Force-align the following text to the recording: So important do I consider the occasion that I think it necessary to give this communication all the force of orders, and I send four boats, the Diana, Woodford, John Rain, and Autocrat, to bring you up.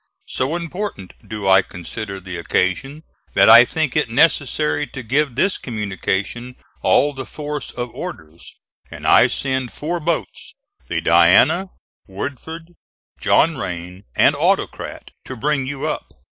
So 0.25 0.55
important 0.55 1.13
do 1.29 1.47
I 1.47 1.61
consider 1.61 2.19
the 2.19 2.39
occasion 2.39 3.03
that 3.35 3.47
I 3.49 3.65
think 3.65 3.95
it 3.95 4.09
necessary 4.09 4.87
to 4.87 5.03
give 5.03 5.35
this 5.35 5.59
communication 5.59 6.55
all 6.81 7.13
the 7.13 7.23
force 7.23 7.69
of 7.69 7.91
orders, 7.93 8.55
and 8.89 9.05
I 9.05 9.27
send 9.27 9.71
four 9.71 9.99
boats, 9.99 10.55
the 10.87 11.01
Diana, 11.01 11.69
Woodford, 12.07 12.73
John 13.19 13.57
Rain, 13.59 14.05
and 14.15 14.35
Autocrat, 14.35 15.11
to 15.25 15.35
bring 15.37 15.67
you 15.67 15.87
up. 15.87 16.09